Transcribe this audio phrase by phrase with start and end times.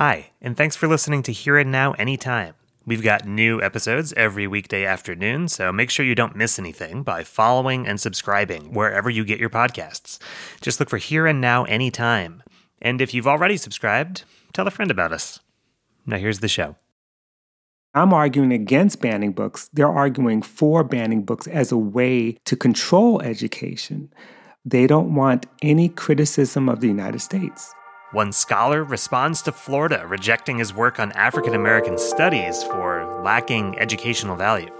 [0.00, 2.54] Hi, and thanks for listening to Here and Now Anytime.
[2.86, 7.22] We've got new episodes every weekday afternoon, so make sure you don't miss anything by
[7.22, 10.18] following and subscribing wherever you get your podcasts.
[10.62, 12.42] Just look for Here and Now Anytime.
[12.80, 14.24] And if you've already subscribed,
[14.54, 15.40] tell a friend about us.
[16.06, 16.76] Now, here's the show.
[17.92, 19.68] I'm arguing against banning books.
[19.70, 24.10] They're arguing for banning books as a way to control education.
[24.64, 27.74] They don't want any criticism of the United States.
[28.12, 34.34] One scholar responds to Florida rejecting his work on African American studies for lacking educational
[34.34, 34.72] value.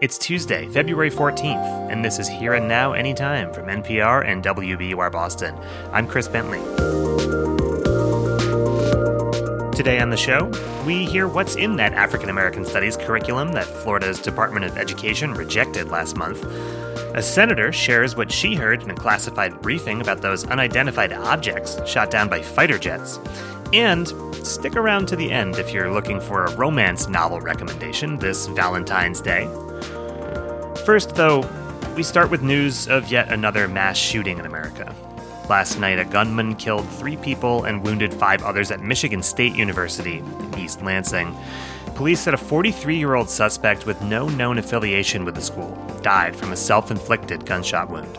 [0.00, 5.10] It's Tuesday, February 14th, and this is Here and Now Anytime from NPR and WBUR
[5.10, 5.58] Boston.
[5.90, 6.60] I'm Chris Bentley.
[9.76, 10.52] Today on the show,
[10.86, 15.88] we hear what's in that African American Studies curriculum that Florida's Department of Education rejected
[15.88, 16.40] last month.
[17.16, 22.10] A senator shares what she heard in a classified briefing about those unidentified objects shot
[22.10, 23.18] down by fighter jets.
[23.72, 24.06] And
[24.46, 29.22] stick around to the end if you're looking for a romance novel recommendation this Valentine's
[29.22, 29.46] Day.
[30.84, 31.48] First, though,
[31.96, 34.94] we start with news of yet another mass shooting in America.
[35.48, 40.18] Last night, a gunman killed three people and wounded five others at Michigan State University
[40.18, 41.34] in East Lansing.
[41.96, 46.36] Police said a 43 year old suspect with no known affiliation with the school died
[46.36, 48.18] from a self inflicted gunshot wound.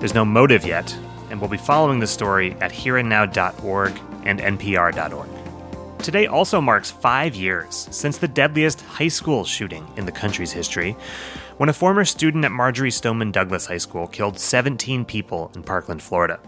[0.00, 0.96] There's no motive yet,
[1.28, 5.28] and we'll be following the story at hereandnow.org and npr.org.
[5.98, 10.96] Today also marks five years since the deadliest high school shooting in the country's history,
[11.58, 16.02] when a former student at Marjory Stoneman Douglas High School killed 17 people in Parkland,
[16.02, 16.40] Florida.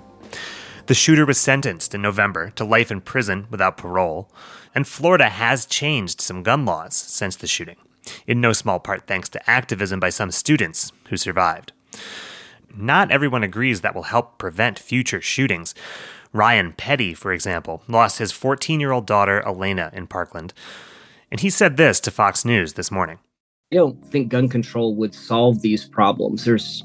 [0.89, 4.33] The shooter was sentenced in November to life in prison without parole,
[4.75, 7.77] and Florida has changed some gun laws since the shooting,
[8.27, 11.73] in no small part thanks to activism by some students who survived.
[12.75, 15.75] Not everyone agrees that will help prevent future shootings.
[16.33, 20.55] Ryan Petty, for example, lost his 14 year old daughter, Alaina, in Parkland.
[21.31, 23.19] And he said this to Fox News this morning.
[23.71, 26.47] I don't think gun control would solve these problems.
[26.47, 26.85] There's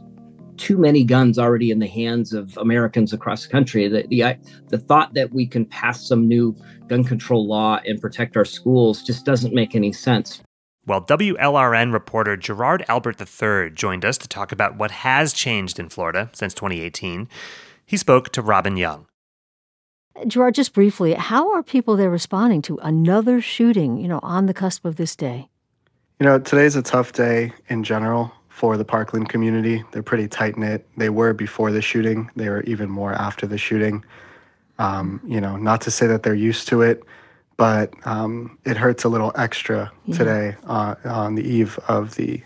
[0.58, 3.88] too many guns already in the hands of Americans across the country.
[3.88, 4.38] The, the,
[4.70, 6.56] the thought that we can pass some new
[6.88, 10.42] gun control law and protect our schools just doesn't make any sense.
[10.86, 15.90] Well, WLRN reporter Gerard Albert III joined us to talk about what has changed in
[15.90, 17.30] Florida since 2018.
[17.86, 19.08] He spoke to Robin Young.
[20.28, 24.54] Gerard, just briefly, how are people there responding to another shooting, you know, on the
[24.54, 25.50] cusp of this day?
[26.20, 29.84] You know, today's a tough day in general for the Parkland community.
[29.92, 30.88] They're pretty tight knit.
[30.96, 34.06] They were before the shooting, they were even more after the shooting.
[34.78, 37.04] Um, you know, not to say that they're used to it,
[37.58, 40.18] but um, it hurts a little extra yeah.
[40.18, 42.44] today uh, on the eve of the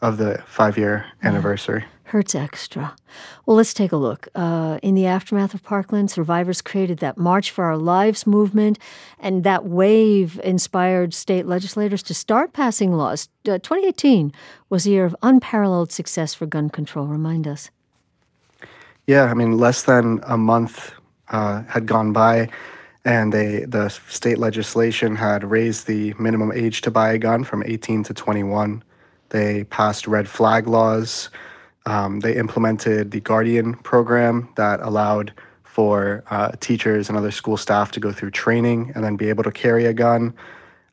[0.00, 1.84] of the five year anniversary.
[2.04, 2.96] Hurts extra.
[3.44, 4.28] Well, let's take a look.
[4.34, 8.78] Uh, in the aftermath of Parkland, survivors created that March for Our Lives movement,
[9.18, 13.28] and that wave inspired state legislators to start passing laws.
[13.46, 14.32] Uh, 2018
[14.70, 17.06] was a year of unparalleled success for gun control.
[17.06, 17.70] Remind us.
[19.06, 20.92] Yeah, I mean, less than a month
[21.28, 22.48] uh, had gone by,
[23.04, 27.62] and they, the state legislation had raised the minimum age to buy a gun from
[27.66, 28.82] 18 to 21.
[29.30, 31.30] They passed red flag laws
[31.88, 35.32] um, they implemented the Guardian program that allowed
[35.64, 39.42] for uh, teachers and other school staff to go through training and then be able
[39.44, 40.34] to carry a gun.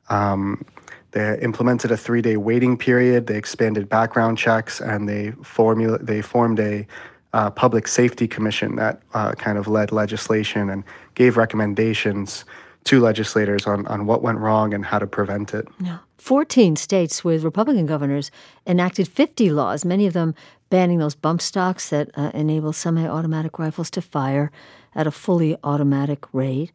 [0.09, 0.63] Um,
[1.12, 3.28] they implemented a three-day waiting period.
[3.28, 6.88] They expanded background checks, and they formula they formed a
[7.34, 10.84] uh, public safety commission that uh, kind of led legislation and
[11.16, 12.46] gave recommendations
[12.85, 15.67] to legislators on, on what went wrong and how to prevent it.
[15.81, 15.97] Yeah.
[16.18, 18.31] 14 states with Republican governors
[18.66, 20.34] enacted 50 laws, many of them
[20.70, 24.52] banning those bump stocks that uh, enable semi automatic rifles to fire
[24.96, 26.72] at a fully automatic rate.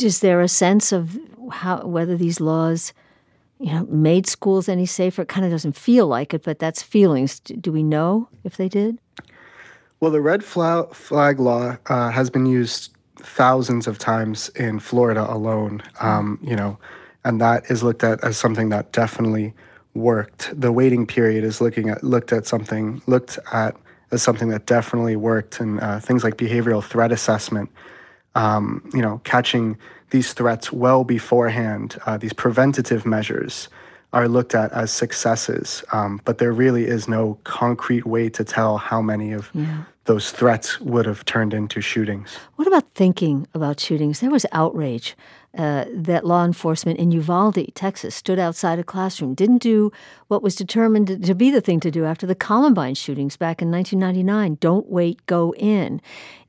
[0.00, 1.18] Is there a sense of
[1.50, 2.92] how whether these laws
[3.58, 5.22] you know, made schools any safer?
[5.22, 7.40] It kind of doesn't feel like it, but that's feelings.
[7.40, 8.98] Do we know if they did?
[10.00, 15.82] Well, the red flag law uh, has been used thousands of times in Florida alone.
[16.00, 16.76] Um, you know,
[17.24, 19.54] and that is looked at as something that definitely
[19.94, 20.58] worked.
[20.58, 23.76] The waiting period is looking at looked at something looked at
[24.10, 27.70] as something that definitely worked, and uh, things like behavioral threat assessment.
[28.34, 29.76] Um, you know, catching
[30.10, 31.98] these threats well beforehand.
[32.06, 33.68] Uh, these preventative measures
[34.12, 38.76] are looked at as successes, um, but there really is no concrete way to tell
[38.76, 39.84] how many of yeah.
[40.04, 42.36] those threats would have turned into shootings.
[42.56, 44.20] What about thinking about shootings?
[44.20, 45.16] There was outrage
[45.56, 49.92] uh, that law enforcement in Uvalde, Texas, stood outside a classroom, didn't do
[50.28, 53.70] what was determined to be the thing to do after the Columbine shootings back in
[53.70, 56.00] 1999 don't wait, go in.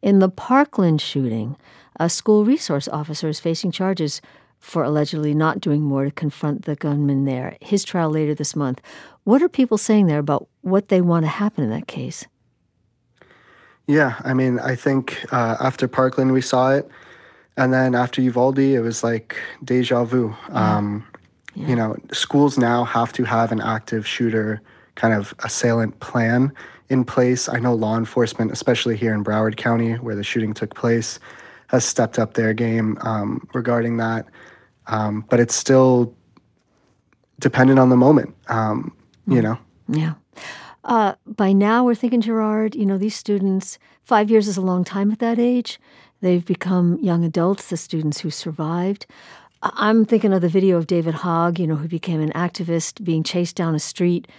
[0.01, 1.57] In the Parkland shooting,
[1.99, 4.21] A school resource officer is facing charges
[4.59, 7.57] for allegedly not doing more to confront the gunman there.
[7.59, 8.81] His trial later this month.
[9.25, 12.25] What are people saying there about what they want to happen in that case?
[13.87, 16.89] Yeah, I mean, I think uh, after Parkland we saw it,
[17.57, 20.35] and then after Uvalde, it was like deja vu.
[20.49, 20.77] Yeah.
[20.77, 21.05] Um,
[21.55, 21.67] yeah.
[21.67, 24.61] You know, schools now have to have an active shooter
[24.95, 26.51] kind of assailant plan
[26.89, 27.47] in place.
[27.47, 31.19] I know law enforcement, especially here in Broward County, where the shooting took place,
[31.67, 34.25] has stepped up their game um, regarding that.
[34.87, 36.15] Um, but it's still
[37.39, 38.95] dependent on the moment, um,
[39.27, 39.43] you mm.
[39.43, 39.57] know?
[39.87, 40.13] Yeah.
[40.83, 44.83] Uh, by now, we're thinking, Gerard, you know, these students, five years is a long
[44.83, 45.79] time at that age.
[46.23, 49.05] They've become young adults, the students who survived.
[49.61, 53.23] I'm thinking of the video of David Hogg, you know, who became an activist being
[53.23, 54.29] chased down a street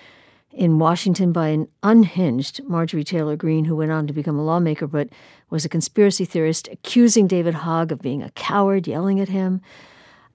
[0.50, 4.86] in Washington by an unhinged Marjorie Taylor Greene, who went on to become a lawmaker
[4.86, 5.10] but
[5.50, 9.60] was a conspiracy theorist, accusing David Hogg of being a coward, yelling at him.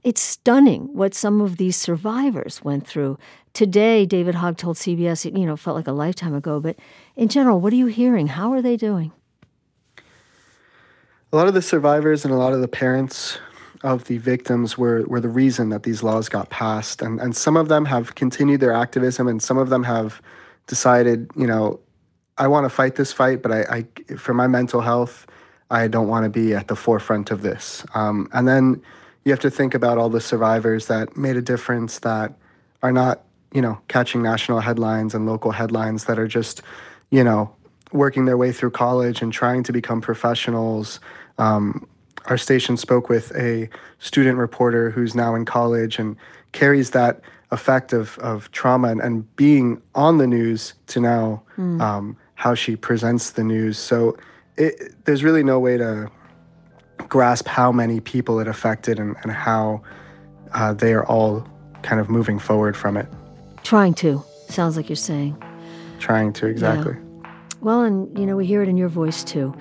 [0.04, 3.18] It's stunning what some of these survivors went through.
[3.54, 6.76] Today, David Hogg told CBS, you know, felt like a lifetime ago, but
[7.16, 8.28] in general, what are you hearing?
[8.28, 9.14] How are they doing?
[11.32, 13.38] A lot of the survivors and a lot of the parents
[13.84, 17.04] of the victims were, were the reason that these laws got passed.
[17.04, 20.24] And, and some of them have continued their activism, and some of them have
[20.66, 21.80] decided, you know,
[22.40, 25.28] I want to fight this fight, but I, I for my mental health,
[25.70, 27.86] I don't want to be at the forefront of this.
[27.94, 28.82] Um, and then
[29.24, 32.34] you have to think about all the survivors that made a difference that
[32.82, 33.22] are not,
[33.54, 36.64] you know, catching national headlines and local headlines that are just,
[37.12, 37.54] you know,
[37.92, 41.00] working their way through college and trying to become professionals.
[41.40, 41.88] Um,
[42.26, 46.16] our station spoke with a student reporter who's now in college and
[46.52, 47.22] carries that
[47.52, 51.82] effect of, of trauma and, and being on the news to now mm.
[51.82, 53.78] um, how she presents the news.
[53.78, 54.16] So
[54.58, 56.12] it, there's really no way to
[57.08, 59.82] grasp how many people it affected and, and how
[60.54, 61.48] uh, they are all
[61.82, 63.08] kind of moving forward from it.
[63.64, 65.42] Trying to, sounds like you're saying.
[66.00, 66.94] Trying to, exactly.
[66.94, 67.34] Yeah.
[67.62, 69.56] Well, and you know, we hear it in your voice too.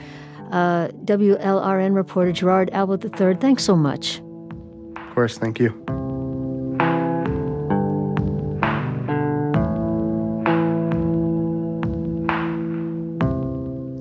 [0.50, 4.20] Uh, WLRN reporter Gerard Albert III, thanks so much.
[4.96, 5.70] Of course, thank you.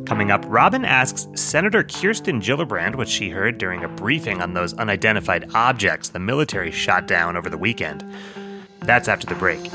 [0.08, 4.74] Coming up, Robin asks Senator Kirsten Gillibrand what she heard during a briefing on those
[4.74, 8.04] unidentified objects the military shot down over the weekend.
[8.80, 9.70] That's after the break.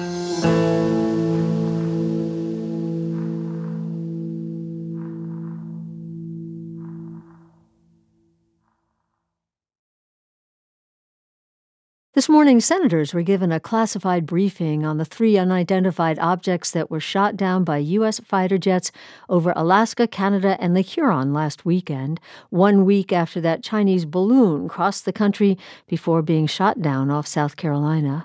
[12.23, 17.01] This morning, senators were given a classified briefing on the three unidentified objects that were
[17.01, 18.21] shot down by U.S.
[18.21, 18.93] fighter jets
[19.29, 22.21] over Alaska, Canada, and Lake Huron last weekend,
[22.51, 25.59] one week after that Chinese balloon crossed the country
[25.89, 28.25] before being shot down off South Carolina.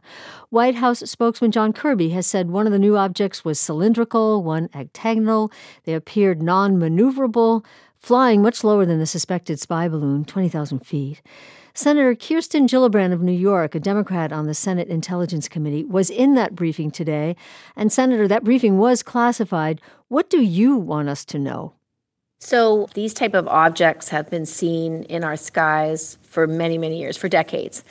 [0.51, 4.69] White House spokesman John Kirby has said one of the new objects was cylindrical, one
[4.75, 5.51] octagonal.
[5.85, 7.65] They appeared non maneuverable,
[7.99, 11.21] flying much lower than the suspected spy balloon, 20,000 feet.
[11.73, 16.33] Senator Kirsten Gillibrand of New York, a Democrat on the Senate Intelligence Committee, was in
[16.33, 17.35] that briefing today.
[17.75, 19.79] And, Senator, that briefing was classified.
[20.07, 21.73] What do you want us to know?
[22.39, 27.15] So, these type of objects have been seen in our skies for many, many years,
[27.15, 27.83] for decades.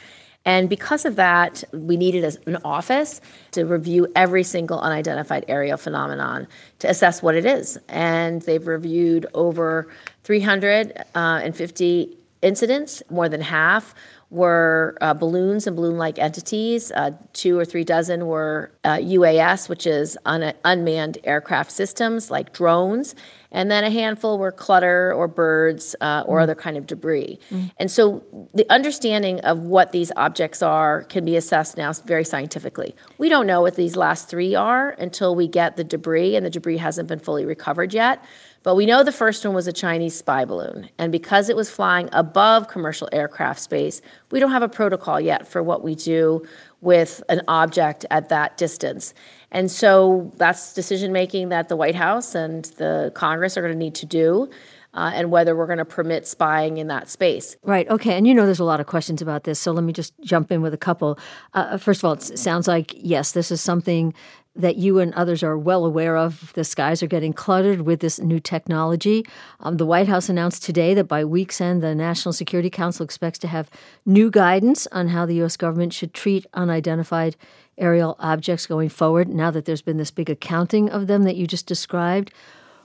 [0.46, 6.46] And because of that, we needed an office to review every single unidentified aerial phenomenon
[6.78, 7.76] to assess what it is.
[7.88, 9.88] And they've reviewed over
[10.22, 13.92] 350 uh, incidents, more than half
[14.36, 16.92] were uh, balloons and balloon like entities.
[16.92, 22.52] Uh, two or three dozen were uh, UAS, which is un- unmanned aircraft systems like
[22.52, 23.14] drones.
[23.50, 26.42] And then a handful were clutter or birds uh, or mm.
[26.42, 27.38] other kind of debris.
[27.50, 27.70] Mm.
[27.78, 32.94] And so the understanding of what these objects are can be assessed now very scientifically.
[33.16, 36.50] We don't know what these last three are until we get the debris, and the
[36.50, 38.22] debris hasn't been fully recovered yet.
[38.66, 40.90] But we know the first one was a Chinese spy balloon.
[40.98, 45.46] And because it was flying above commercial aircraft space, we don't have a protocol yet
[45.46, 46.44] for what we do
[46.80, 49.14] with an object at that distance.
[49.52, 53.78] And so that's decision making that the White House and the Congress are going to
[53.78, 54.50] need to do.
[54.96, 57.56] Uh, and whether we're going to permit spying in that space.
[57.62, 57.88] Right.
[57.88, 58.16] Okay.
[58.16, 59.60] And you know, there's a lot of questions about this.
[59.60, 61.18] So let me just jump in with a couple.
[61.54, 64.14] Uh, first of all, it sounds like, yes, this is something
[64.56, 66.52] that you and others are well aware of.
[66.54, 69.26] The skies are getting cluttered with this new technology.
[69.60, 73.38] Um, the White House announced today that by week's end, the National Security Council expects
[73.40, 73.70] to have
[74.04, 75.56] new guidance on how the U.S.
[75.56, 77.36] government should treat unidentified
[77.78, 81.46] aerial objects going forward now that there's been this big accounting of them that you
[81.46, 82.32] just described.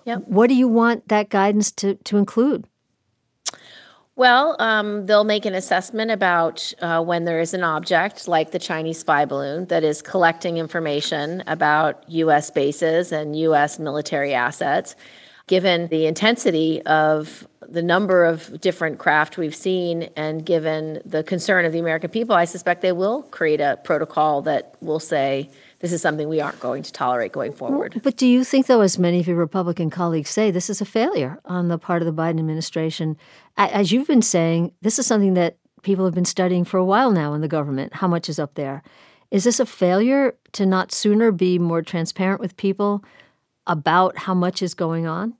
[0.06, 0.24] Yep.
[0.28, 2.68] What do you want that guidance to, to include?
[4.16, 8.60] Well, um, they'll make an assessment about uh, when there is an object like the
[8.60, 12.52] Chinese spy balloon that is collecting information about U.S.
[12.52, 13.80] bases and U.S.
[13.80, 14.96] military assets.
[15.48, 21.66] Given the intensity of the number of different craft we've seen and given the concern
[21.66, 25.50] of the American people, I suspect they will create a protocol that will say,
[25.82, 28.00] this is something we aren't going to tolerate going forward.
[28.04, 30.86] But do you think, though, as many of your Republican colleagues say, this is a
[30.86, 33.18] failure on the part of the Biden administration?
[33.58, 37.12] As you've been saying, this is something that people have been studying for a while
[37.12, 37.96] now in the government.
[37.96, 38.84] How much is up there?
[39.32, 43.04] Is this a failure to not sooner be more transparent with people
[43.66, 45.36] about how much is going on?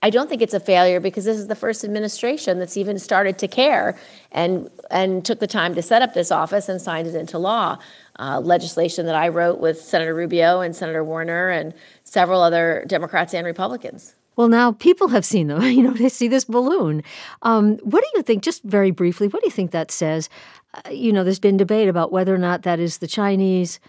[0.00, 3.36] I don't think it's a failure because this is the first administration that's even started
[3.38, 3.98] to care
[4.30, 7.78] and and took the time to set up this office and signed it into law
[8.18, 11.72] uh, legislation that I wrote with Senator Rubio and Senator Warner and
[12.04, 14.14] several other Democrats and Republicans.
[14.36, 15.62] Well, now people have seen them.
[15.78, 17.02] You know, they see this balloon.
[17.42, 20.28] Um, what do you think, just very briefly, what do you think that says?
[20.74, 23.80] Uh, you know, there's been debate about whether or not that is the Chinese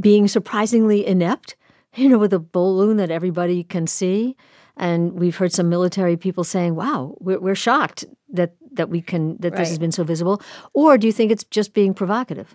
[0.00, 1.56] being surprisingly inept,
[1.94, 4.36] you know, with a balloon that everybody can see.
[4.76, 9.36] And we've heard some military people saying, wow, we're, we're shocked that, that we can,
[9.38, 9.58] that right.
[9.58, 10.40] this has been so visible.
[10.72, 12.54] Or do you think it's just being provocative?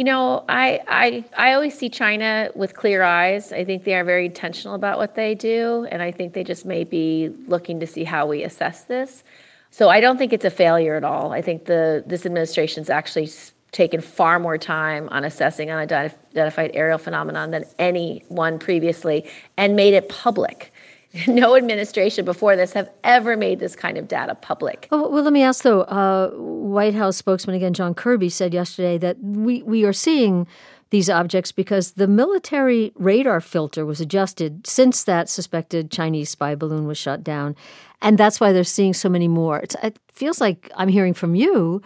[0.00, 3.52] You know, I, I I always see China with clear eyes.
[3.52, 6.64] I think they are very intentional about what they do, and I think they just
[6.64, 9.22] may be looking to see how we assess this.
[9.70, 11.32] So I don't think it's a failure at all.
[11.32, 13.28] I think the this administration's actually
[13.72, 19.28] taken far more time on assessing a unidentified aerial phenomenon than anyone previously,
[19.58, 20.72] and made it public.
[21.26, 24.88] no administration before this have ever made this kind of data public.
[24.90, 25.82] Well, well let me ask though.
[25.82, 30.46] Uh, White House spokesman again, John Kirby, said yesterday that we we are seeing
[30.90, 36.86] these objects because the military radar filter was adjusted since that suspected Chinese spy balloon
[36.86, 37.56] was shot down,
[38.02, 39.58] and that's why they're seeing so many more.
[39.60, 41.82] It's, it feels like I'm hearing from you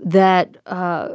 [0.00, 1.08] that uh,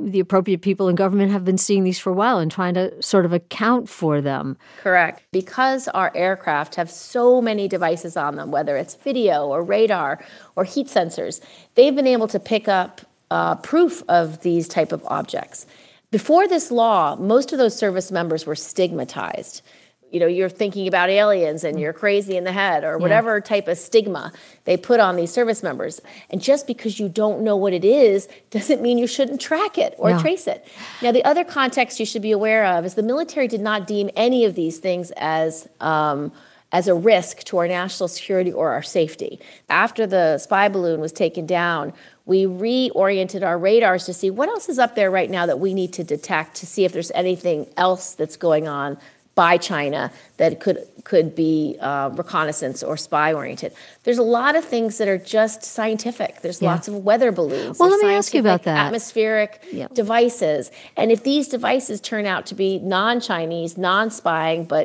[0.00, 3.02] the appropriate people in government have been seeing these for a while and trying to
[3.02, 4.56] sort of account for them.
[4.82, 5.22] Correct.
[5.32, 10.22] Because our aircraft have so many devices on them, whether it's video or radar
[10.56, 11.40] or heat sensors,
[11.74, 15.66] they've been able to pick up uh, proof of these type of objects.
[16.10, 19.62] Before this law, most of those service members were stigmatized
[20.10, 23.42] you know you're thinking about aliens and you're crazy in the head or whatever yeah.
[23.42, 24.32] type of stigma
[24.64, 26.00] they put on these service members
[26.30, 29.94] and just because you don't know what it is doesn't mean you shouldn't track it
[29.98, 30.20] or no.
[30.20, 30.66] trace it
[31.02, 34.10] now the other context you should be aware of is the military did not deem
[34.16, 36.32] any of these things as um,
[36.72, 39.40] as a risk to our national security or our safety.
[39.70, 41.94] After the spy balloon was taken down,
[42.26, 45.72] we reoriented our radars to see what else is up there right now that we
[45.72, 48.98] need to detect to see if there's anything else that's going on
[49.38, 50.78] by China that could
[51.10, 53.70] could be uh, reconnaissance or spy oriented.
[54.04, 56.32] There's a lot of things that are just scientific.
[56.42, 56.72] There's yeah.
[56.72, 57.78] lots of weather balloons.
[57.78, 58.86] Well, let me ask you about that.
[58.86, 59.52] Atmospheric
[59.94, 60.62] devices,
[60.96, 64.84] and if these devices turn out to be non-Chinese, non-spying, but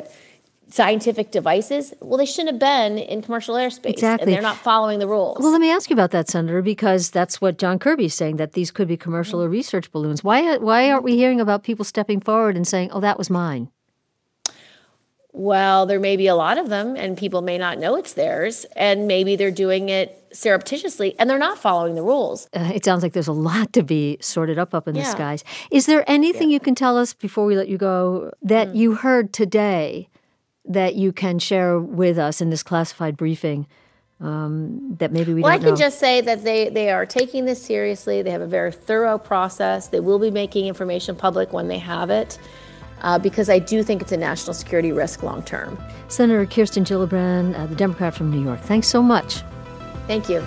[0.68, 3.94] scientific devices, well, they shouldn't have been in commercial airspace.
[3.98, 4.24] Exactly.
[4.24, 5.38] And they're not following the rules.
[5.40, 8.36] Well, let me ask you about that, Senator, because that's what John Kirby is saying,
[8.38, 9.54] that these could be commercial mm-hmm.
[9.54, 10.24] or research balloons.
[10.24, 13.68] Why, why aren't we hearing about people stepping forward and saying, oh, that was mine?
[15.34, 18.64] Well, there may be a lot of them and people may not know it's theirs.
[18.76, 22.48] And maybe they're doing it surreptitiously and they're not following the rules.
[22.54, 25.02] Uh, it sounds like there's a lot to be sorted up up in yeah.
[25.02, 25.44] the skies.
[25.72, 26.54] Is there anything yeah.
[26.54, 28.76] you can tell us before we let you go that mm.
[28.76, 30.08] you heard today
[30.66, 33.66] that you can share with us in this classified briefing?
[34.20, 35.42] Um, that maybe we didn't know?
[35.42, 35.76] well, I can know.
[35.76, 38.22] just say that they, they are taking this seriously.
[38.22, 39.88] They have a very thorough process.
[39.88, 42.38] They will be making information public when they have it
[43.04, 45.78] uh, because I do think it's a national security risk long term.
[46.08, 49.42] Senator Kirsten Gillibrand, uh, the Democrat from New York, thanks so much.
[50.08, 50.42] Thank you.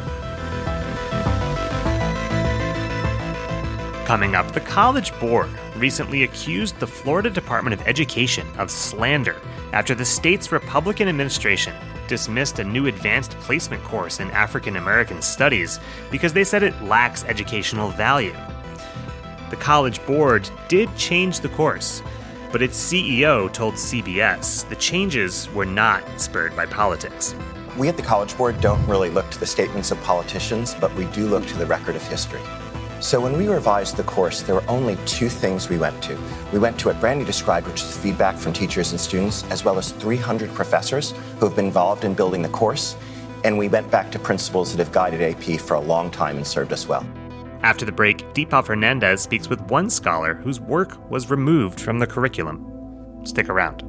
[4.06, 9.36] Coming up, the College Board recently accused the Florida Department of Education of slander
[9.74, 11.76] after the state's Republican administration
[12.08, 17.26] dismissed a new advanced placement course in African American studies because they said it lacks
[17.26, 18.34] educational value.
[19.50, 22.02] The College Board did change the course,
[22.58, 27.36] but its CEO told CBS the changes were not spurred by politics.
[27.78, 31.06] We at the College Board don't really look to the statements of politicians, but we
[31.12, 32.42] do look to the record of history.
[33.00, 36.18] So when we revised the course, there were only two things we went to.
[36.52, 39.78] We went to what Brandy described, which is feedback from teachers and students, as well
[39.78, 42.96] as 300 professors who have been involved in building the course.
[43.44, 46.48] And we went back to principles that have guided AP for a long time and
[46.48, 47.06] served us well.
[47.64, 52.08] After the break, Deepa Fernandes speaks with one scholar whose work was removed from the
[52.08, 52.66] curriculum.
[53.24, 53.84] Stick around.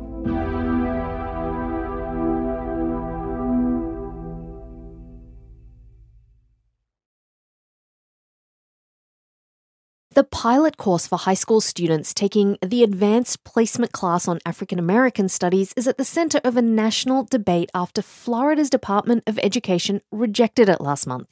[10.19, 15.29] The pilot course for high school students taking the advanced placement class on African American
[15.29, 20.69] studies is at the center of a national debate after Florida's Department of Education rejected
[20.69, 21.29] it last month.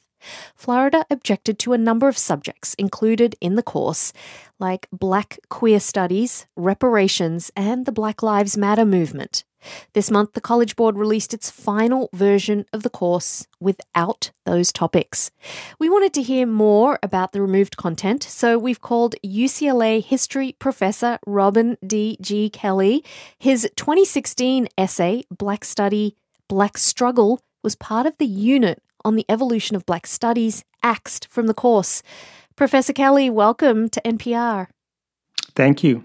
[0.55, 4.13] Florida objected to a number of subjects included in the course,
[4.59, 9.43] like Black queer studies, reparations, and the Black Lives Matter movement.
[9.93, 15.31] This month, the College Board released its final version of the course without those topics.
[15.79, 21.19] We wanted to hear more about the removed content, so we've called UCLA history professor
[21.25, 22.17] Robin D.
[22.21, 22.49] G.
[22.49, 23.03] Kelley.
[23.37, 26.15] His 2016 essay, Black Study,
[26.47, 31.47] Black Struggle, was part of the unit on the evolution of Black studies axed from
[31.47, 32.03] the course.
[32.55, 34.67] Professor Kelley, welcome to NPR.
[35.55, 36.03] Thank you.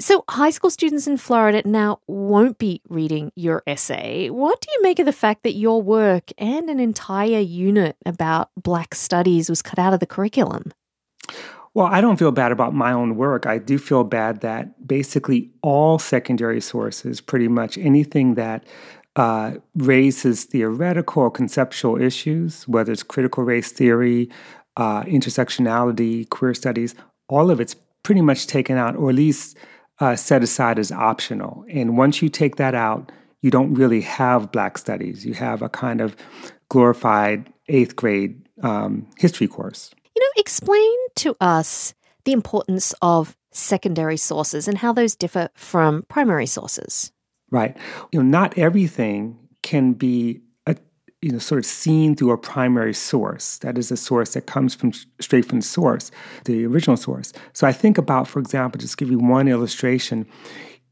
[0.00, 4.30] So, high school students in Florida now won't be reading your essay.
[4.30, 8.50] What do you make of the fact that your work and an entire unit about
[8.56, 10.72] Black studies was cut out of the curriculum?
[11.74, 13.46] Well, I don't feel bad about my own work.
[13.46, 18.64] I do feel bad that basically all secondary sources, pretty much anything that
[19.18, 24.30] uh, raises theoretical or conceptual issues, whether it's critical race theory,
[24.76, 26.94] uh, intersectionality, queer studies,
[27.28, 29.56] all of it's pretty much taken out, or at least
[29.98, 31.64] uh, set aside as optional.
[31.68, 33.10] And once you take that out,
[33.42, 35.26] you don't really have Black studies.
[35.26, 36.14] You have a kind of
[36.68, 39.90] glorified eighth grade um, history course.
[40.14, 41.92] You know, explain to us
[42.24, 47.10] the importance of secondary sources and how those differ from primary sources.
[47.50, 47.76] Right.
[48.12, 50.76] You know, not everything can be a,
[51.22, 53.58] you know sort of seen through a primary source.
[53.58, 56.10] That is a source that comes from straight from the source,
[56.44, 57.32] the original source.
[57.52, 60.26] So I think about, for example, just give you one illustration.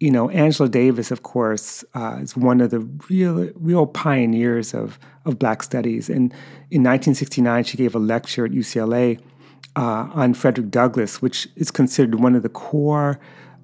[0.00, 4.98] You know, Angela Davis, of course, uh, is one of the real real pioneers of
[5.24, 6.08] of Black studies.
[6.08, 6.32] And
[6.70, 9.20] in 1969, she gave a lecture at UCLA
[9.76, 13.18] uh, on Frederick Douglass, which is considered one of the core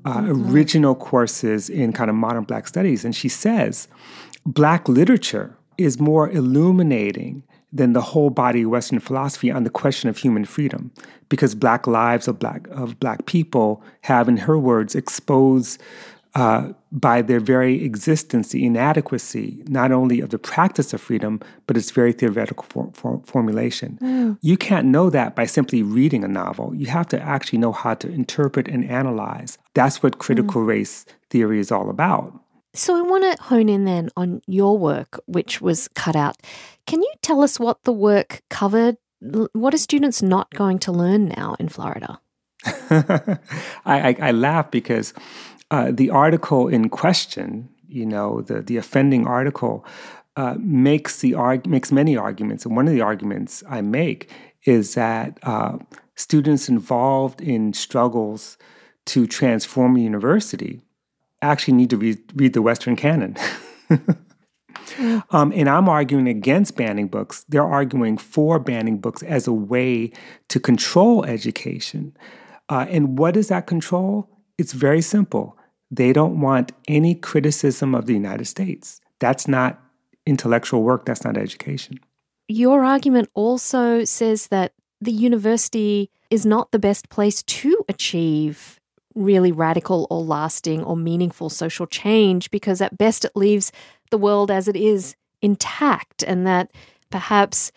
[0.05, 0.53] uh, mm-hmm.
[0.53, 3.05] original courses in kind of modern Black studies.
[3.05, 3.89] And she says,
[4.45, 10.11] Black literature is more illuminating than the whole body of Western philosophy on the question
[10.11, 10.91] of human freedom,
[11.31, 15.81] because Black lives of Black of Black people have, in her words, exposed
[16.35, 21.77] uh, by their very existence the inadequacy not only of the practice of freedom, but
[21.77, 23.99] its very theoretical for, for, formulation.
[24.01, 24.39] Mm.
[24.41, 26.75] You can't know that by simply reading a novel.
[26.75, 29.59] You have to actually know how to interpret and analyze.
[29.75, 30.67] That's what critical mm.
[30.67, 32.39] race theory is all about.
[32.75, 36.37] So I want to hone in then on your work, which was cut out.
[36.87, 38.97] Can you tell us what the work covered?
[39.21, 42.21] What are students not going to learn now in Florida?
[42.91, 43.39] I,
[43.85, 45.13] I, I laugh because
[45.73, 49.87] uh, the article in question, you know, the, the offending article,
[50.37, 54.31] uh, makes the arg- makes many arguments, and one of the arguments I make
[54.65, 55.79] is that uh,
[56.15, 58.59] students involved in struggles
[59.07, 60.83] to transform a university
[61.41, 63.37] actually need to read, read the Western canon.
[65.31, 67.45] um, and I'm arguing against banning books.
[67.49, 70.13] They're arguing for banning books as a way
[70.49, 72.15] to control education.
[72.69, 74.29] Uh, and what is that control?
[74.59, 75.57] It's very simple.
[75.93, 78.99] They don't want any criticism of the United States.
[79.21, 79.79] That's not
[80.27, 82.01] intellectual work, that's not education.
[82.49, 88.81] Your argument also says that the university is not the best place to achieve
[89.15, 93.71] really radical or lasting or meaningful social change because at best it leaves
[94.11, 96.71] the world as it is intact and that
[97.11, 97.71] perhaps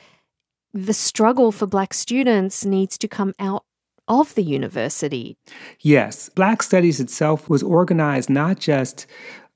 [0.73, 3.65] the struggle for black students needs to come out
[4.07, 5.37] of the university.
[5.79, 9.05] Yes, Black Studies itself was organized not just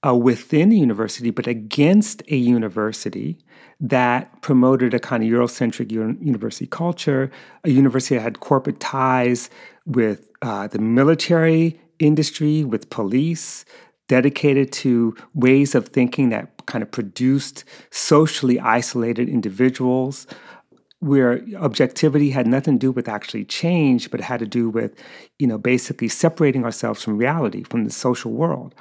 [0.05, 3.37] uh, within the university, but against a university
[3.81, 7.31] that promoted a kind of Eurocentric university culture,
[7.63, 9.49] a university that had corporate ties
[9.85, 13.65] with uh, the military industry, with police,
[14.07, 20.27] dedicated to ways of thinking that kind of produced socially isolated individuals
[20.99, 25.01] where objectivity had nothing to do with actually change, but had to do with,
[25.37, 28.75] you know, basically separating ourselves from reality, from the social world.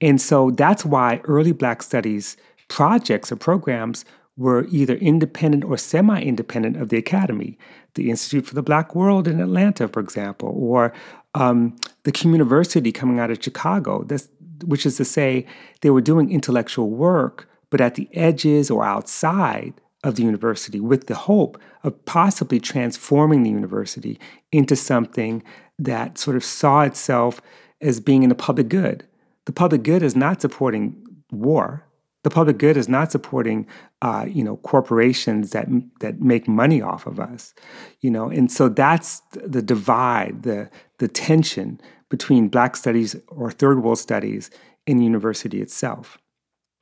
[0.00, 2.36] And so that's why early Black studies
[2.68, 4.04] projects or programs
[4.36, 7.58] were either independent or semi independent of the academy.
[7.94, 10.92] The Institute for the Black World in Atlanta, for example, or
[11.34, 14.28] um, the Communiversity coming out of Chicago, this,
[14.64, 15.46] which is to say,
[15.82, 21.06] they were doing intellectual work, but at the edges or outside of the university with
[21.06, 24.18] the hope of possibly transforming the university
[24.50, 25.42] into something
[25.78, 27.40] that sort of saw itself
[27.80, 29.06] as being in the public good.
[29.46, 30.96] The public good is not supporting
[31.30, 31.84] war.
[32.22, 33.66] The public good is not supporting,
[34.02, 35.68] uh, you know, corporations that
[36.00, 37.54] that make money off of us,
[38.00, 38.28] you know.
[38.28, 44.50] And so that's the divide, the the tension between Black studies or third world studies
[44.86, 46.18] in university itself.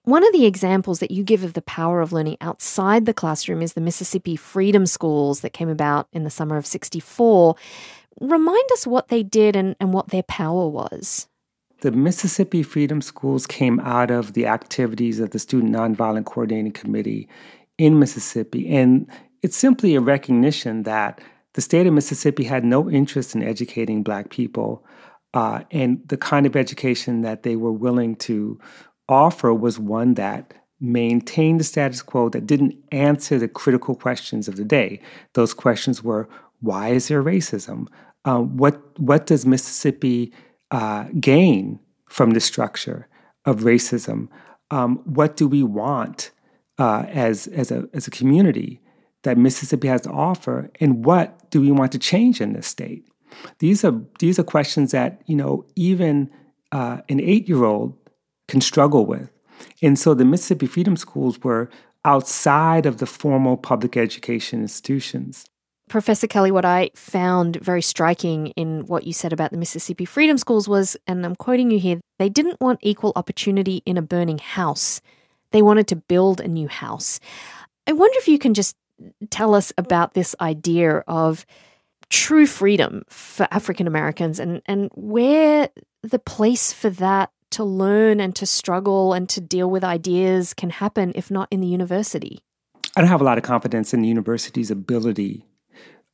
[0.09, 3.61] One of the examples that you give of the power of learning outside the classroom
[3.61, 7.55] is the Mississippi Freedom Schools that came about in the summer of 64.
[8.19, 11.29] Remind us what they did and, and what their power was.
[11.83, 17.29] The Mississippi Freedom Schools came out of the activities of the Student Nonviolent Coordinating Committee
[17.77, 18.67] in Mississippi.
[18.75, 19.07] And
[19.43, 21.21] it's simply a recognition that
[21.53, 24.87] the state of Mississippi had no interest in educating Black people.
[25.35, 28.59] Uh, and the kind of education that they were willing to
[29.09, 34.57] offer was one that maintained the status quo, that didn't answer the critical questions of
[34.57, 35.01] the day.
[35.35, 36.29] Those questions were
[36.61, 37.87] why is there racism?
[38.25, 40.33] Uh, what, what does Mississippi
[40.71, 43.09] uh, gain from the structure
[43.45, 44.29] of racism?
[44.71, 46.31] Um, what do we want
[46.79, 48.81] uh, as, as, a, as a community
[49.23, 50.71] that Mississippi has to offer?
[50.81, 53.09] And what do we want to change in this state?
[53.59, 56.31] These are, these are questions that, you know, even
[56.73, 57.97] uh, an eight-year-old
[58.49, 59.31] can struggle with.
[59.83, 61.71] And so the Mississippi Freedom Schools were
[62.05, 65.45] outside of the formal public education institutions.
[65.89, 70.37] Professor Kelley, what I found very striking in what you said about the Mississippi Freedom
[70.37, 74.39] Schools was, and I'm quoting you here, they didn't want equal opportunity in a burning
[74.39, 75.01] house.
[75.51, 77.21] They wanted to build a new house.
[77.87, 78.77] I wonder if you can just
[79.31, 81.47] tell us about this idea of
[82.11, 85.71] true freedom for African Americans and, and where
[86.03, 90.71] the place for that to learn and to struggle and to deal with ideas can
[90.71, 92.41] happen if not in the university?
[92.97, 95.45] I don't have a lot of confidence in the university's ability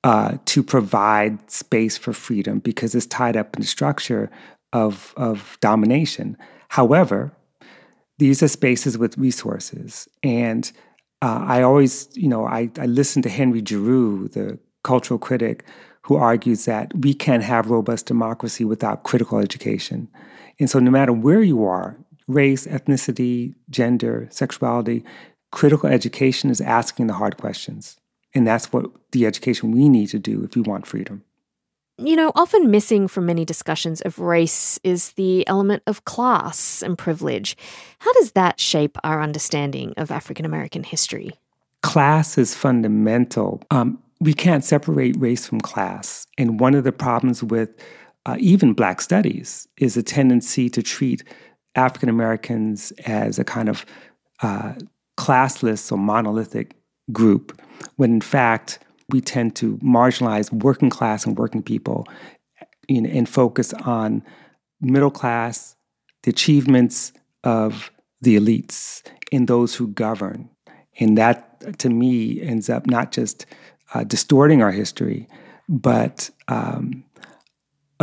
[0.02, 4.30] uh, to provide space for freedom because it's tied up in the structure
[4.72, 6.36] of, of domination.
[6.68, 7.32] However,
[8.18, 10.08] these are spaces with resources.
[10.22, 10.70] And
[11.22, 15.64] uh, I always, you know, I, I listen to Henry Giroux, the cultural critic,
[16.02, 20.08] who argues that we can't have robust democracy without critical education.
[20.60, 25.04] And so, no matter where you are race, ethnicity, gender, sexuality
[25.54, 27.96] critical education is asking the hard questions.
[28.34, 31.22] And that's what the education we need to do if we want freedom.
[31.96, 36.98] You know, often missing from many discussions of race is the element of class and
[36.98, 37.56] privilege.
[38.00, 41.30] How does that shape our understanding of African American history?
[41.82, 43.62] Class is fundamental.
[43.70, 46.26] Um, we can't separate race from class.
[46.36, 47.70] And one of the problems with
[48.26, 51.24] uh, even Black studies, is a tendency to treat
[51.74, 53.84] African Americans as a kind of
[54.42, 54.74] uh,
[55.16, 56.74] classless or monolithic
[57.12, 57.60] group,
[57.96, 58.78] when in fact
[59.10, 62.06] we tend to marginalize working class and working people
[62.88, 64.22] and focus on
[64.80, 65.76] middle class,
[66.22, 70.48] the achievements of the elites, and those who govern.
[71.00, 73.46] And that, to me, ends up not just
[73.94, 75.28] uh, distorting our history,
[75.68, 77.04] but um,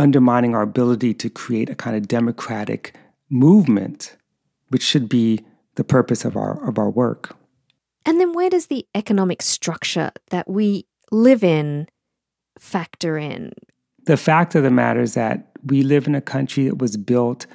[0.02, 2.96] undermining our ability to create a kind of democratic
[3.30, 4.16] movement,
[4.70, 5.40] which should be
[5.76, 7.36] the purpose of our of our work.
[8.04, 11.86] And then where does the economic structure that we live in
[12.58, 13.52] factor in?
[14.04, 17.46] The fact of the matter is that we live in a country that was built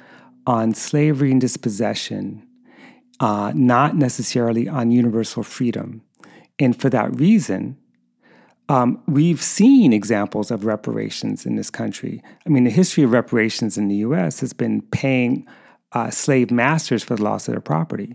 [0.46, 2.42] on slavery and dispossession,
[3.20, 6.00] uh, not necessarily on universal freedom.
[6.58, 7.76] And for that reason,
[8.68, 12.22] um, we've seen examples of reparations in this country.
[12.46, 15.46] I mean, the history of reparations in the US has been paying
[15.92, 18.14] uh, slave masters for the loss of their property.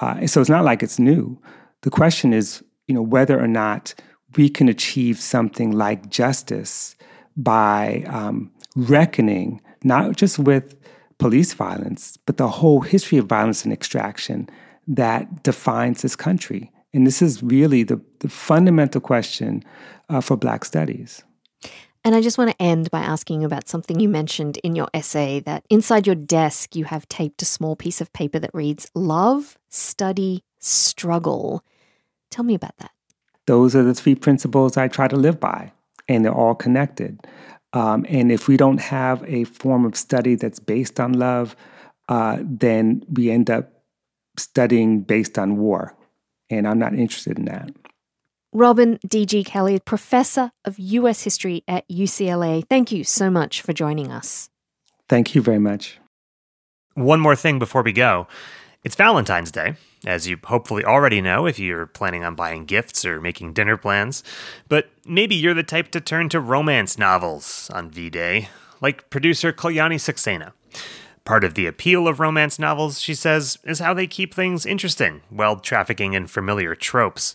[0.00, 1.40] Uh, so it's not like it's new.
[1.82, 3.94] The question is, you know, whether or not
[4.36, 6.96] we can achieve something like justice
[7.36, 10.74] by um, reckoning not just with
[11.18, 14.48] police violence, but the whole history of violence and extraction
[14.88, 16.70] that defines this country.
[16.96, 19.62] And this is really the, the fundamental question
[20.08, 21.22] uh, for Black studies.
[22.02, 25.40] And I just want to end by asking about something you mentioned in your essay
[25.40, 29.58] that inside your desk you have taped a small piece of paper that reads Love,
[29.68, 31.62] Study, Struggle.
[32.30, 32.92] Tell me about that.
[33.44, 35.72] Those are the three principles I try to live by,
[36.08, 37.20] and they're all connected.
[37.74, 41.56] Um, and if we don't have a form of study that's based on love,
[42.08, 43.82] uh, then we end up
[44.38, 45.94] studying based on war
[46.50, 47.70] and I'm not interested in that.
[48.52, 49.44] Robin D.G.
[49.44, 51.22] Kelley, Professor of U.S.
[51.22, 54.48] History at UCLA, thank you so much for joining us.
[55.08, 55.98] Thank you very much.
[56.94, 58.26] One more thing before we go.
[58.82, 59.74] It's Valentine's Day,
[60.06, 64.22] as you hopefully already know if you're planning on buying gifts or making dinner plans.
[64.68, 68.48] But maybe you're the type to turn to romance novels on V Day,
[68.80, 70.52] like producer Kalyani Saxena.
[71.26, 75.22] Part of the appeal of romance novels, she says, is how they keep things interesting
[75.28, 77.34] while trafficking in familiar tropes.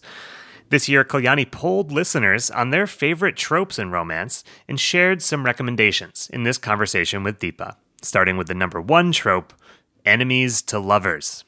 [0.69, 6.29] This year, Kalyani polled listeners on their favorite tropes in romance and shared some recommendations
[6.31, 9.53] in this conversation with Deepa, starting with the number one trope
[10.05, 11.43] enemies to lovers.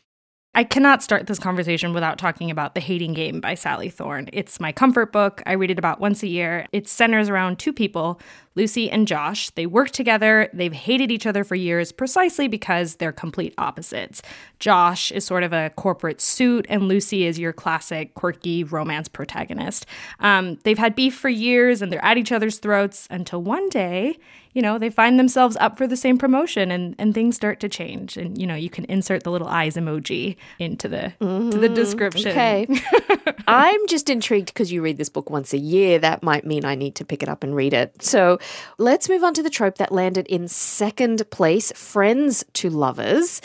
[0.56, 4.30] I cannot start this conversation without talking about The Hating Game by Sally Thorne.
[4.32, 5.42] It's my comfort book.
[5.48, 6.68] I read it about once a year.
[6.72, 8.22] It centers around two people,
[8.56, 9.50] Lucy and Josh.
[9.52, 10.50] They work together.
[10.54, 14.22] They've hated each other for years precisely because they're complete opposites.
[14.60, 19.86] Josh is sort of a corporate suit, and Lucy is your classic quirky romance protagonist.
[20.20, 24.18] Um, they've had beef for years and they're at each other's throats until one day
[24.54, 27.70] you know, they find themselves up for the same promotion and, and things start to
[27.70, 28.18] change.
[28.18, 31.50] And, you know, you can insert the little eyes emoji into the mm-hmm.
[31.50, 31.76] to the mm-hmm.
[31.76, 32.32] description.
[32.32, 32.68] Okay.
[33.48, 36.00] I'm just intrigued because you read this book once a year.
[36.00, 38.04] That might mean I need to pick it up and read it.
[38.04, 38.38] So
[38.78, 43.42] let's move on to the trope that landed in second place Friends to Lovers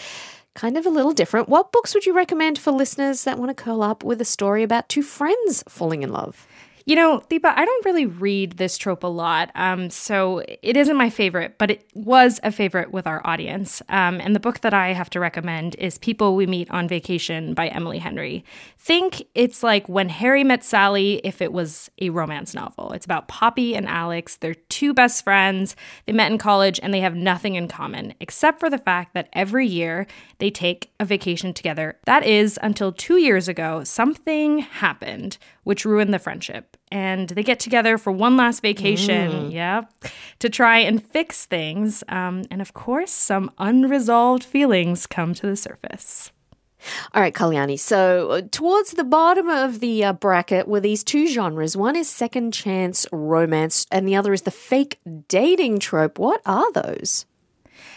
[0.59, 1.49] kind of a little different.
[1.49, 4.65] What books would you recommend for listeners that want to curl up with a story
[4.65, 6.49] about two friends falling in love?
[6.89, 10.97] You know, Deepa, I don't really read this trope a lot, um, so it isn't
[10.97, 13.83] my favorite, but it was a favorite with our audience.
[13.91, 17.53] Um, and the book that I have to recommend is People We Meet on Vacation
[17.53, 18.43] by Emily Henry.
[18.79, 22.93] Think it's like When Harry Met Sally if it was a romance novel.
[22.93, 24.37] It's about Poppy and Alex.
[24.37, 25.77] They're two best friends.
[26.07, 29.29] They met in college and they have nothing in common except for the fact that
[29.35, 30.07] every year
[30.39, 31.99] they take a vacation together.
[32.07, 36.78] That is until two years ago, something happened which ruined the friendship.
[36.91, 39.53] And they get together for one last vacation, mm.
[39.53, 39.83] yeah,
[40.39, 42.03] to try and fix things.
[42.09, 46.33] Um, and of course, some unresolved feelings come to the surface.
[47.13, 47.79] All right, Kalyani.
[47.79, 51.77] So, uh, towards the bottom of the uh, bracket were these two genres.
[51.77, 56.19] One is second chance romance, and the other is the fake dating trope.
[56.19, 57.27] What are those?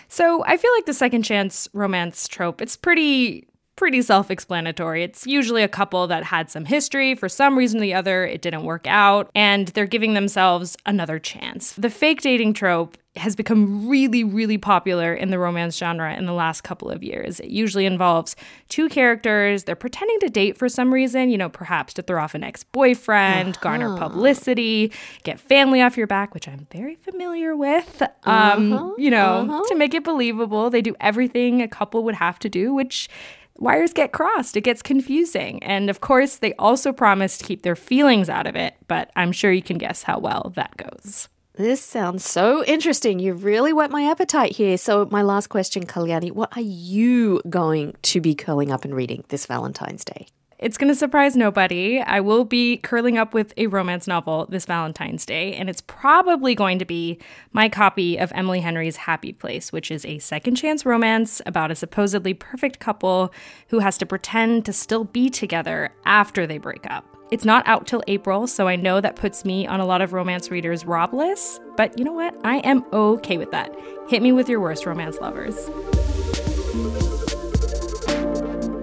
[0.08, 3.48] So, I feel like the second chance romance trope, it's pretty
[3.82, 5.02] pretty self explanatory.
[5.02, 7.16] It's usually a couple that had some history.
[7.16, 11.18] For some reason or the other, it didn't work out, and they're giving themselves another
[11.18, 11.74] chance.
[11.74, 16.34] The fake dating trope has become really, really popular in the romance genre in the
[16.34, 17.40] last couple of years.
[17.40, 18.36] It usually involves
[18.70, 19.64] two characters.
[19.64, 22.64] They're pretending to date for some reason, you know, perhaps to throw off an ex
[22.64, 23.64] boyfriend, uh-huh.
[23.64, 28.04] garner publicity, get family off your back, which I'm very familiar with.
[28.24, 28.92] Um, uh-huh.
[28.98, 29.64] You know, uh-huh.
[29.68, 33.10] to make it believable, they do everything a couple would have to do, which
[33.58, 34.58] wires get crossed.
[34.58, 35.62] It gets confusing.
[35.64, 39.32] And of course, they also promise to keep their feelings out of it, but I'm
[39.32, 41.30] sure you can guess how well that goes.
[41.56, 43.20] This sounds so interesting.
[43.20, 44.78] You really whet my appetite here.
[44.78, 49.26] So, my last question, Kalyani, what are you going to be curling up and reading
[49.28, 50.28] this Valentine's Day?
[50.62, 52.00] It's going to surprise nobody.
[52.02, 56.54] I will be curling up with a romance novel this Valentine's Day, and it's probably
[56.54, 57.18] going to be
[57.52, 61.76] my copy of Emily Henry's Happy Place, which is a second chance romance about a
[61.76, 63.34] supposedly perfect couple
[63.70, 67.06] who has to pretend to still be together after they break up.
[67.32, 70.14] It's not out till April, so I know that puts me on a lot of
[70.14, 72.36] romance readers' rob lists, but you know what?
[72.44, 73.76] I am okay with that.
[74.10, 75.72] Hit me with your worst romance lovers.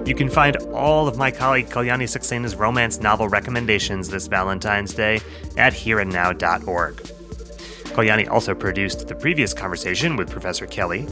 [0.08, 5.20] You can find all of my colleague Kalyani Saxena's romance novel recommendations this Valentine's Day
[5.58, 6.96] at hereandnow.org.
[7.92, 11.06] Kalyani also produced the previous conversation with Professor Kelley.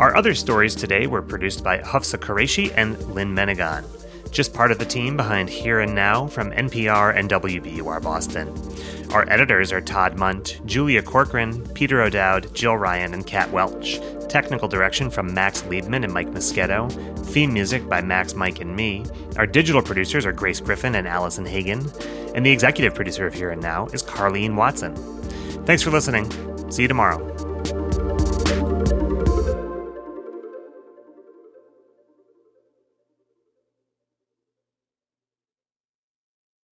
[0.00, 3.84] Our other stories today were produced by Hafsa Qureshi and Lynn Menegon,
[4.32, 8.48] just part of the team behind Here and Now from NPR and WBUR Boston.
[9.12, 14.00] Our editors are Todd Mundt, Julia Corcoran, Peter O'Dowd, Jill Ryan, and Kat Welch.
[14.28, 16.88] Technical direction from Max Liebman and Mike Mosquito.
[16.88, 19.04] Theme music by Max, Mike, and me.
[19.36, 21.90] Our digital producers are Grace Griffin and Allison Hagen.
[22.34, 24.96] And the executive producer of Here and Now is Carleen Watson.
[25.66, 26.30] Thanks for listening.
[26.72, 27.51] See you tomorrow.